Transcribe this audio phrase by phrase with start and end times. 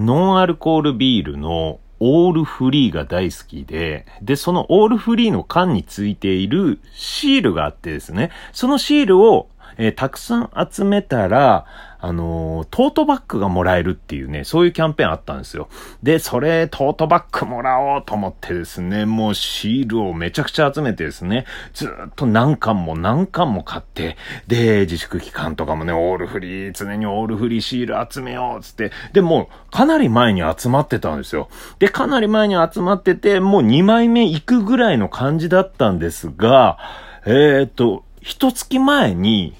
[0.00, 9.48] ノンアルコールビールのオールフリーが大好きで、で、そのオールフリーの缶についているシールがあってですね、そのシールを、
[9.80, 11.64] えー、たくさん集めたら、
[12.02, 15.68] あのー、トートバッグがもらえるっていうね、そういうキャンペーンあったんですよ。
[16.02, 31.48] で、それ、トートバッグもらおうと思ってですね、もうシールをめちゃくちゃ集めてですね、ずっと何巻も何巻も買って、で、自粛期間とかもね、オールフリー、常にオールフリーシール集めようつって、で、もう、かなり前に集まってたんですよ。
[31.78, 36.76] で、かなり前に集まってて、もう2枚目行くぐらいの感じだったんですが、
[37.24, 39.54] えー、っと、一月前に、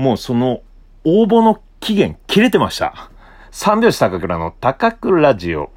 [0.00, 0.62] もうその
[1.04, 3.10] 応募の期限切れてました。
[3.50, 5.70] 三拍子高倉の高倉ラジオ。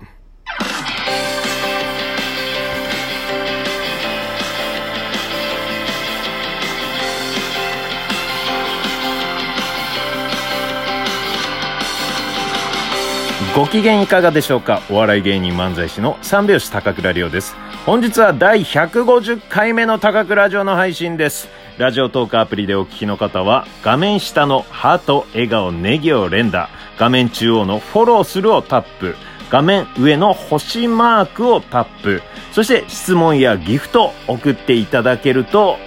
[13.53, 14.81] ご機嫌いかがでしょうか？
[14.89, 17.57] お笑い芸人漫才師の三拍子高倉涼です。
[17.85, 21.49] 本日は第150回目の高倉ラジオの配信です。
[21.77, 29.17] ラジオトークアプリでお聞きの方は、画面下のハート、笑顔、ネギを連打、画面中央のフォローするをタップ、
[29.49, 32.21] 画面上の星マークをタップ、
[32.53, 35.77] そして質問やギフト送っていただけると、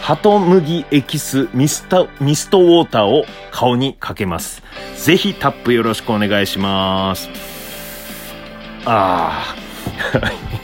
[0.00, 4.62] ハト麦エキスミスト、ミストウォーターを顔にかけます。
[4.96, 7.28] ぜひタップよろしくお願いします。
[8.86, 10.61] ああ。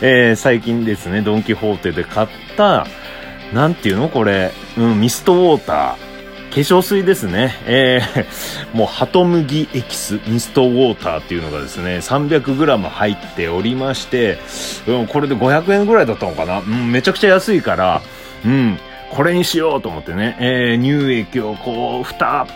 [0.00, 2.86] えー、最近ですね、ドンキホーテで買った
[3.52, 6.06] なんていうのこれ、うん、ミストウォーター。
[6.56, 7.54] 化粧水ですね。
[7.66, 14.38] えー、 もう、ハト麦エキス、ミストウォーターっていうのがですね、300g 入っておりまして、
[14.86, 16.60] うん、これで500円ぐらいだったのかな。
[16.60, 18.00] うん、めちゃくちゃ安いから、
[18.44, 18.78] うん、
[19.10, 22.46] これにしようと思ってね、えー、乳液をこう、蓋、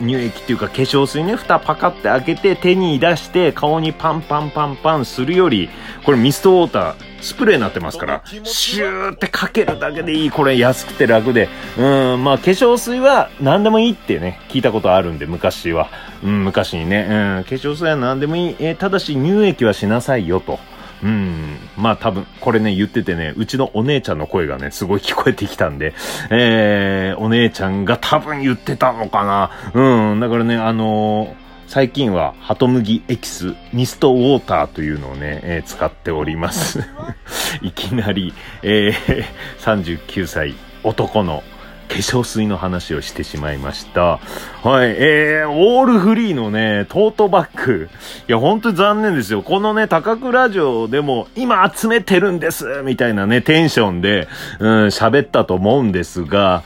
[0.00, 5.68] 乳液っていうか化粧水ね、蓋パカって開けて手に出して顔にパンパンパンパンするより、
[6.04, 10.30] これミストウォーター、スプレーになってますから、シューってかけるだけでいい。
[10.30, 11.48] これ安くて楽で。
[11.76, 15.88] うん、まあ化粧水は何でもいいってね、聞いたことあるんで、昔は。
[16.22, 17.06] うん、昔にね。
[17.08, 18.56] うん、化粧水は何でもいい。
[18.58, 20.58] えー、ただし乳液はしなさいよと。
[21.02, 21.56] うん。
[21.76, 25.94] まあ多分、これね、言っててね、うちのお姉ちゃんの声がね、すごい聞こえてきたんで、
[26.30, 29.50] えー、お姉ちゃんが多分言ってたのかな。
[29.74, 30.20] うん。
[30.20, 36.80] だからね、あのー最近はハトムギエキスミストウォーターというのをね、えー、使っております。
[37.60, 38.32] いきなり、
[38.62, 39.24] えー、
[39.58, 41.42] 39歳男の
[41.88, 44.20] 化粧水の話をしてしまいました。
[44.62, 47.88] はい、えー、オールフリーのね、トートバッグ。
[48.28, 49.42] いや、ほんと残念ですよ。
[49.42, 54.28] このね、高倉ラジオでも、今集めてるんですみたいなね、テンションで、
[54.60, 56.62] うん、喋ったと思うんですが、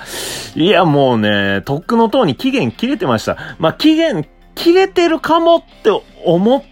[0.55, 3.37] いや、もうね、とっくの塔に期限切れてました。
[3.59, 5.91] まあ、期限切れてるかもって
[6.25, 6.63] 思っ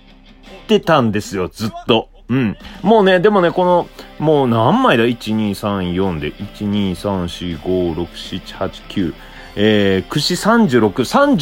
[0.67, 2.09] てたんですよ、ずっと。
[2.28, 2.56] うん。
[2.82, 3.88] もうね、でもね、この、
[4.20, 9.14] もう何枚だ ?1、2、3、4で、1、2、3、4、5、6、7、8、9、
[9.56, 10.92] えー、串36、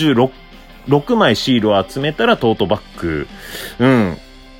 [0.06, 0.30] 36、
[0.86, 3.26] 6枚シールを集めたらトートバッグ、
[3.80, 4.16] うん、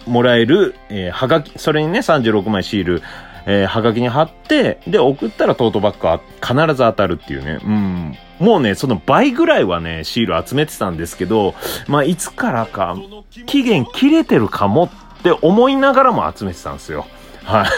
[0.07, 3.03] もらえる、えー、はがき、それにね、36枚シール、
[3.47, 7.61] えー、はがきに貼って、で、送ったらトートバッグは必ず当たるっていうね。
[7.65, 8.17] うん。
[8.41, 11.55] もうね、その倍ぐらいはね、シール集めてたんですけど、
[11.87, 12.97] まあ、いつからか、
[13.47, 17.07] 期限切れてるかもって思いながらも集めてたんですよ。
[17.49, 17.69] はい。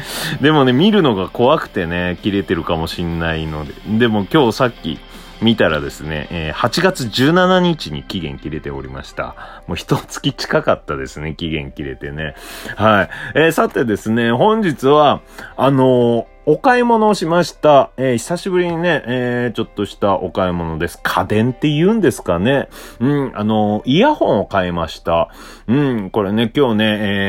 [0.42, 3.74] でもね、見るのが怖くてね、切れてるかもしんないので。
[3.86, 4.98] でも今日さっき、
[5.42, 9.62] 見たらですね、えー、8月17日に期限切れておりました。
[9.66, 12.34] もう一月近かったですね、期限切れてね。
[12.76, 13.10] はい。
[13.34, 15.20] えー、さてですね、本日は、
[15.56, 17.90] あのーお買い物をしました。
[17.98, 20.98] えー、久しぶりにね、えー、ちょっとしたお買い物です。
[21.02, 22.70] 家電って言うんですかね。
[23.00, 25.28] うん、あのイヤホンを買いました。
[25.66, 26.84] うん、これね、今日ね、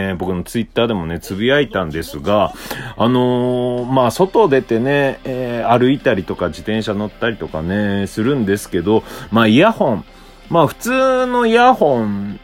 [0.09, 2.53] えー、僕のツイッターでもね、つぶやいたんですが、
[2.95, 9.03] あのまあ、外出てね、え歩いたりとか自転車乗ったりとかね、するんですけど、
[9.33, 10.05] まあ、イヤホン、
[10.49, 12.39] まあ、普通のイヤホン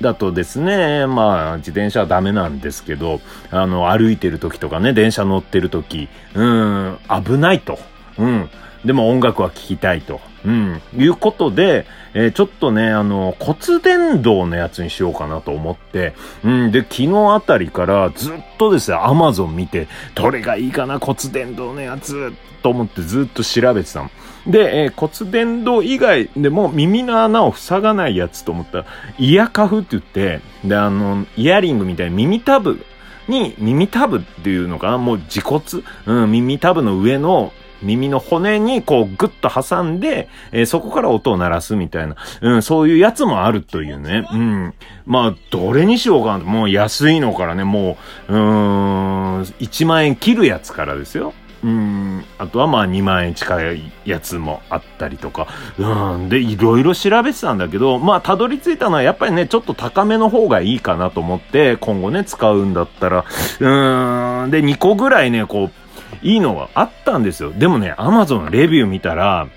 [0.00, 3.20] だとですね、まあ、自転車はダメなんですけど、
[3.50, 7.78] あの、歩いてる時とかね、電車乗ってる時、うん、危ないと。
[8.18, 8.50] うん。
[8.84, 10.20] でも音楽は聴きたいと。
[10.46, 10.80] うん。
[10.96, 16.14] いうことで、えー、ちょっとね、あの、骨伝導のやつにしようかなと思って、
[16.44, 16.72] うん。
[16.72, 22.32] で、昨日あたりからずっとですね、アマゾン見て、どれがいいかな、骨伝導のやつ、
[22.62, 24.10] と思ってずっと調べてたの。
[24.46, 28.86] で、えー、骨伝導以外でも耳の穴を塞がないやつと思ったら、
[29.18, 32.84] イヤカフって言って、で、あの、イヤリングみたいに耳タブ
[33.28, 35.62] に、耳タブっていうのかなもう自骨？
[36.06, 37.52] うん、耳タブの上の
[37.86, 44.26] 耳の骨にこうグッと挟んで、えー、そこから音を鳴らすみたいな、うん、そういうやつもあるというね。
[44.32, 44.74] うん。
[45.06, 47.96] まあ、どれにしようかなもう安いのからね、も
[48.28, 51.32] う、うーん、1万円切るやつからですよ。
[51.64, 55.48] うん、あとはまあ2万円近いやつもあったりとか、
[55.78, 63.24] うん、で、いろいろ調べてたんだけど、まあ、たどり着いたのはやっぱりね、ちょっと高めの方がいいかなと思って、今後ね、使うんだったら、
[63.60, 65.85] うん、で、2個ぐらいね、こう、
[66.22, 67.52] いいのがあったんですよ。
[67.52, 69.48] でもね、アマゾンレビュー見たら、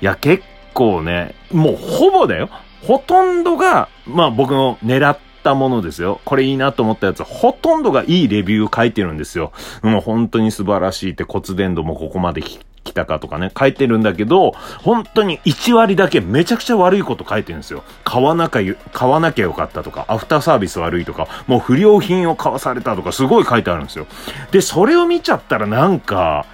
[0.00, 2.48] いや、結構ね、もうほぼだよ。
[2.86, 6.20] ほとんどが、まあ僕の狙ったものですよ。
[6.24, 9.52] これいいなと思ったやつ、ほとんどがいいレビュー書いてるんですよ。
[9.82, 14.52] もう本当に素晴らしいって骨伝導もここまで来来たかとかね、書いてるんだけど、
[14.82, 17.82] 本当に1割だけめちゃくちゃ悪いこと書いてるんですよ。
[18.04, 24.06] 買わなきゃ、買わなきゃよかったとか、アフターサービス悪いとか、もう不良品を買わされたとか、すごい書いてあるんですよ。
[24.52, 26.46] で、それを見ちゃったらなんか、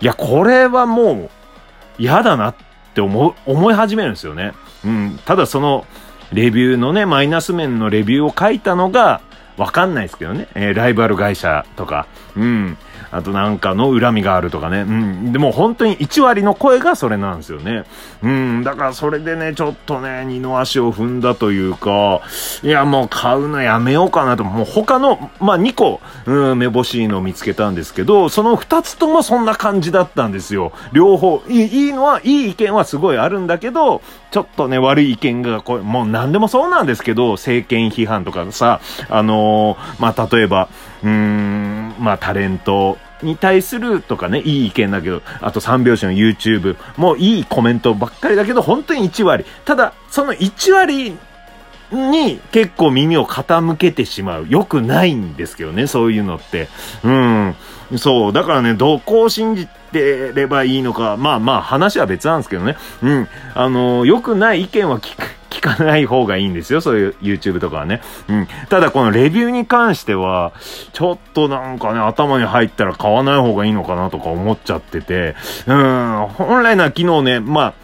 [0.00, 1.30] いや、これはもう、
[1.98, 2.54] 嫌だなっ
[2.94, 4.52] て思、思い始めるんですよね。
[4.84, 5.18] うん。
[5.24, 5.86] ただその、
[6.32, 9.20] レビューのね、マイナス面のレビューを書いたのが、
[9.56, 10.48] わかんないですけどね。
[10.54, 12.06] えー、ライバル会社とか、
[12.36, 12.76] うん。
[13.14, 14.80] あとなんかの恨みがあるとかね。
[14.80, 15.32] うん。
[15.32, 17.84] でも本当に1割の声がそれなんですよね。
[18.22, 18.62] うん。
[18.64, 22.22] だからそれでね、ちょっとね、二の足を踏んだというか、
[22.62, 24.42] いやもう買うのやめようかなと。
[24.42, 30.72] もう他の、まあ2個、うん、めぼしいのを見つけたんですけど、その2つともそんな感じだったんですよ。
[30.92, 31.42] 両方。
[31.48, 40.68] いいいのは、いい意見はすごいあるんだけど、ちょっとね、悪い意見が、これ、もう何でもそうなんですけど、政権批判とかさ、あのー、まあ、例えば、
[41.04, 49.44] うーん、まあ、タレントに対するとかね、いい意見だけど、あと3拍子の YouTube もいいコメントばっかりだけど、本当に1割。
[49.64, 51.16] ただ、その1割
[51.90, 54.46] に結構耳を傾けてしまう。
[54.48, 56.68] 良くないんですけどね、そういうのって。
[57.02, 57.54] うん。
[57.96, 58.32] そう。
[58.32, 62.76] だからね、どこを信じてればいいのか、まあまあ話は別なんですけどね。
[63.02, 63.28] うん。
[63.54, 65.24] あの、良くない意見は聞く。
[65.54, 66.80] 聞かない方がいいんですよ。
[66.80, 68.02] そういう YouTube とかはね。
[68.28, 68.48] うん。
[68.68, 70.52] ただこのレビューに関しては、
[70.92, 75.36] ちょっとなんかね、頭に入ったら買わない方がいいのかなとか思っちゃってて、
[75.66, 76.26] うん。
[76.34, 77.74] 本来な機能ね、まあ、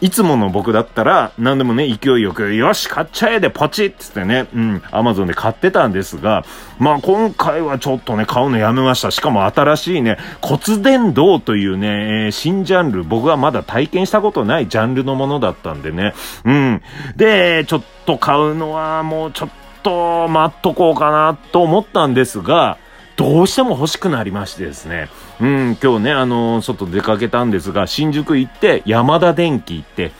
[0.00, 6.44] いつもの僕だったら、何でもね、勢いよく、よし、買っちゃえでポチッつってね、うん、アマゾンで買ってたんですが、
[6.78, 9.10] まあ今回はちょっとね、買うのやめました。
[9.10, 16.14] しかも新しいね、骨伝導というね、えー、新ジャンル、僕はまだ体験したことないジャンルのものだったんでね、
[16.44, 16.82] うん。
[17.16, 19.48] で、ちょっと買うのはもうちょっ
[19.82, 22.78] と待っとこうかなと思ったんですが、
[23.16, 25.08] どうしても欲しくなりましてですね。
[25.40, 30.12] うん、今日ね、あのー、外出かけたんですが、新宿行って、山田電機行って、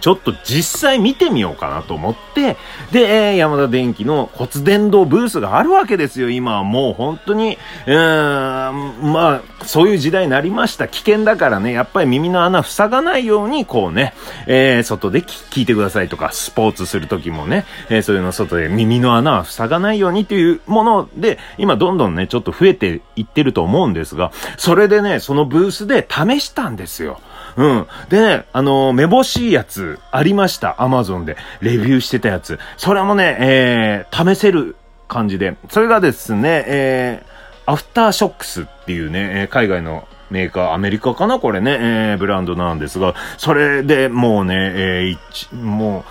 [0.00, 2.56] ちょっと実際見てみようかなと思って、
[2.92, 10.88] で、えー、山田電機の骨伝導ブースがあるわけですよ、今はもう本当に、うーん、まあ、そういう時代になりました。
[10.88, 14.14] 危険だからね、やっぱり耳の穴塞がないように、こうね、
[14.46, 27.20] えー、外で聞いてくださいとか、スポーツするときもね、えー、そういうの外で耳の穴は塞がないようにっていうもので、今どんどんね、ちょっと増えていってると思うんですが、それでね、そのブースで試したんですよ。
[27.56, 27.86] うん。
[28.08, 30.82] でね、あのー、めぼしいやつありました。
[30.82, 31.36] アマゾンで。
[31.60, 32.58] レビューしてたやつ。
[32.76, 34.76] それもね、えー、試せる
[35.08, 35.56] 感じで。
[35.70, 41.38] それがですね、えー、アフターショックスっていうね、え海外のメーカー、アメリカかな？
[41.38, 46.04] これね、えー、ブランドなんですが、それでもうね、えー、もう、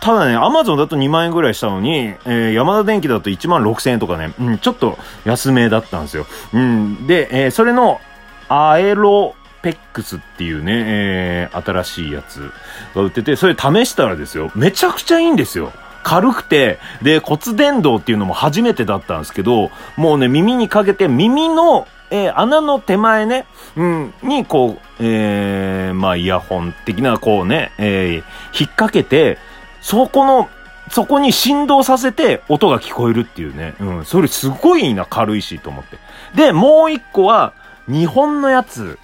[0.00, 6.26] ただね、アマゾンだと2万円ぐらいしたのに、えー、山田電機だと1万6千円とかね、うん、ちょっと安めだったんですよ。
[6.52, 7.06] うん。
[7.06, 8.00] で、えー、それの、
[8.48, 9.34] アエロ
[9.66, 12.52] ペックスっていうね、えー、新しいやつ
[12.94, 15.72] が売ってて、それ試したらですよ、めちゃくちゃいいんですよ。
[16.04, 23.44] 軽くて、で、骨伝導っていうのも初めてだったんですけど、もうね、耳にかけて、耳の、えー、穴の手前ね、
[23.74, 28.12] うん、に、こう、えー、まあ、イヤホン的な、こうね、えー、
[28.56, 29.36] 引っ掛けて、
[29.80, 30.48] そこの、
[30.92, 33.74] そこに振動させて音が聞こえるっていうね。
[33.80, 34.04] うん。
[34.04, 35.98] それすごいな、軽いしと思って。
[36.36, 37.52] で、もう一個は、
[37.88, 38.98] 日本のやつ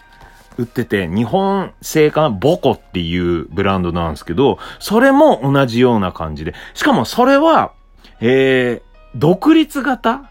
[0.58, 6.54] 売ってて、日本製かボコっていうブランドなんですけど、それも同じような感じで。
[6.74, 7.72] しかもそれは、
[8.20, 10.30] えー、独立型？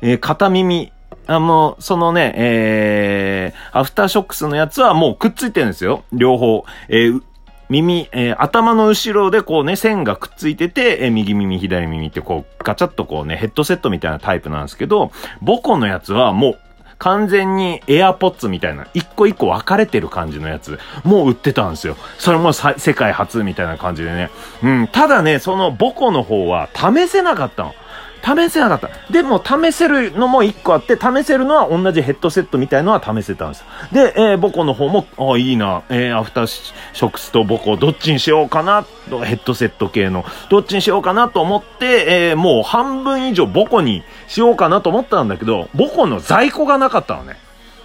[0.00, 0.92] えー、片耳。
[1.26, 6.04] あの、そのね、えー、アフターショックスのやつはもうくっついてるんですよ。
[6.12, 6.64] 両方。
[6.88, 7.22] えー、
[7.68, 15.10] 耳、えー、頭の後ろでこうね、線がくっついてて、えー、右耳、左耳ってこう、ガチャッとこうね、ヘッドセットみたいなタイプなんですけど、
[15.42, 16.58] ボコのやつはもう
[16.98, 21.96] 完全にエアポッツみたいな、一個一個分かれてる感じのやつ、もう売ってたんですよ。
[22.18, 24.30] それも世界初みたいな感じでね。
[24.62, 24.88] うん。
[24.88, 27.74] ただね、そのボコの方は試せなかったの。
[28.20, 28.90] 試せなかった。
[29.12, 33.64] でも、試せるのも一個あって、試せるのは同じヘッドセットみたいのは試せたんです。
[33.92, 38.84] で、えー、ボコの方も、あいいな、えー、アフターショックスとボコ、どっちにしようかな、
[39.24, 47.36] ヘッドセット系の、どっちにしようかなと思って、えー、もう半分以上ボコにしようかなと思ったんだけど、母校の在庫がなかったのね。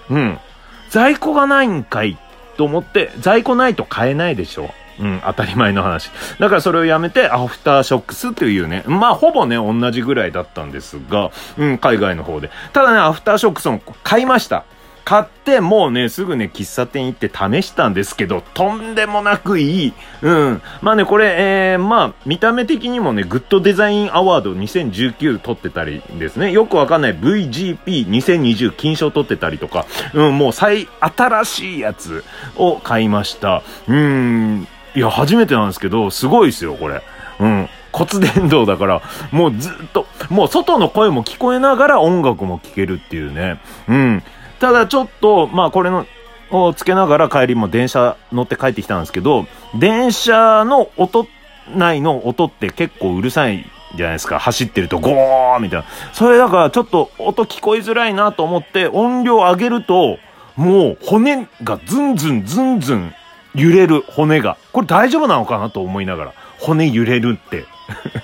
[0.10, 0.40] うん。
[0.90, 2.18] 在庫がないんかい
[2.58, 4.70] と思って、在庫ないと買えないでしょ。
[5.00, 6.12] うん、当たり前の話。
[6.40, 12.52] だからそれをやめて、アフターショックスというね、まあほぼね、同じぐらいだったんですが、うん、海外の方で。
[12.74, 14.66] ただね、アフターショックスも買いました。
[15.06, 19.94] 買って、もうね、すぐね、喫茶店行って試したんですけど、とんでもなくいい。
[20.22, 20.62] うん。
[20.82, 21.36] まあね、これ、
[21.74, 26.52] えー、まあ、見た目的にもね、グッドデザインアワード2019取ってたりですね。
[26.52, 32.24] よくわかんない VGP2020 金賞取ってたりとか、うん、もう最、新しいやつ
[32.56, 33.62] を買いました。
[33.88, 37.02] うん、いや、初めてなんですけど、すごいですよ、これ。
[37.40, 37.70] うん。
[37.92, 43.60] 骨伝導だから、もうずっと、もう外の声も聞こえながら音楽も聴けるっていうね。
[43.88, 44.24] うん。
[44.64, 46.06] ただちょっと、まあこれの、
[46.50, 49.46] をつけながら帰りも電車乗って帰ってきたんですけど、
[49.78, 51.28] 電車の音
[51.76, 54.40] 内の音って結構うるさいじゃないですか。
[54.40, 55.86] 走ってるとゴーみたいな。
[56.14, 60.18] それだからちょっと音聞こえづらいなと思って音量上げると、
[60.56, 63.14] もう骨がズンズンズンズン
[63.56, 64.56] 揺れる骨が。
[64.72, 66.34] これ大丈夫なのかなと思いながら。
[66.60, 67.66] 骨揺れるって。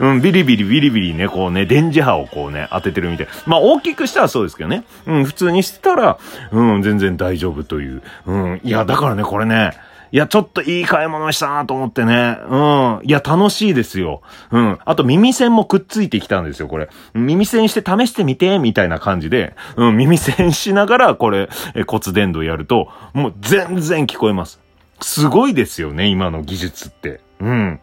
[0.00, 3.28] うん、ビリビリビリビリね、こうね、電磁波をこうね、当ててるみたい。
[3.46, 4.84] まあ、大きくしたらそうですけどね。
[5.06, 6.18] うん、普通にしてたら、
[6.52, 8.02] うん、全然大丈夫という。
[8.26, 9.72] うん、いや、だからね、これね、
[10.14, 12.38] いや、ちょっといい買い物したなと思ってね。
[12.48, 13.00] うん。
[13.02, 14.22] いや、楽しいですよ。
[14.52, 14.78] うん。
[14.84, 16.88] あと耳栓もくっついてきたんですよ、これ。
[17.14, 19.56] 耳栓して試してみて、みたいな感じで。
[19.74, 24.60] うん、耳栓しながら、これ、え骨伝導やると、もう全然聞こえます。
[25.00, 27.20] すごいですよね、今の技術って。
[27.40, 27.80] うん。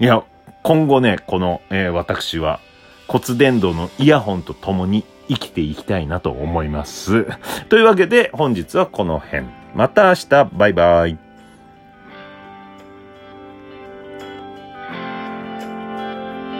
[0.00, 0.24] いや、
[0.68, 2.60] 今後ね、この、えー、私は
[3.06, 7.24] 骨伝導のイヤホンと共に生きていきたいなと思います。
[7.70, 9.46] というわけで本日はこの辺。
[9.74, 11.27] また明日、バイバイ。